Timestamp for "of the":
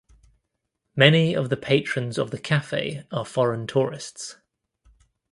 1.35-1.55, 2.17-2.39